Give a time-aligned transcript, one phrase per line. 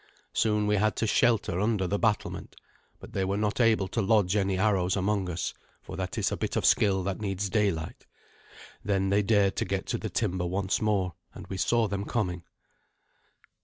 [0.33, 2.55] Soon we had to shelter under the battlement,
[2.99, 6.37] but they were not able to lodge any arrows among us, for that is a
[6.37, 8.07] bit of skill that needs daylight.
[8.83, 12.41] Then they dared to get to the timber once more, and we saw them coming.